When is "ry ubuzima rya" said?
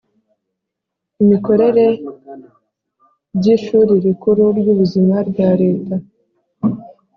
4.59-5.49